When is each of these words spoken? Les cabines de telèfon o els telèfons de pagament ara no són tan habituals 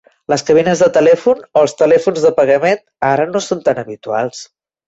Les 0.31 0.43
cabines 0.45 0.79
de 0.83 0.87
telèfon 0.95 1.43
o 1.59 1.63
els 1.67 1.77
telèfons 1.83 2.25
de 2.25 2.33
pagament 2.39 2.81
ara 3.13 3.31
no 3.35 3.43
són 3.51 3.63
tan 3.69 3.83
habituals 3.83 4.43